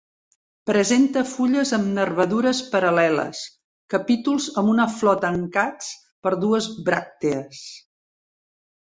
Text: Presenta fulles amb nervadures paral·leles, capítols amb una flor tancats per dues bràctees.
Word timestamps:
Presenta 0.69 1.21
fulles 1.33 1.73
amb 1.77 1.91
nervadures 1.97 2.63
paral·leles, 2.73 3.43
capítols 3.97 4.49
amb 4.63 4.75
una 4.75 4.89
flor 4.97 5.23
tancats 5.29 5.95
per 6.25 6.37
dues 6.49 6.75
bràctees. 6.91 7.65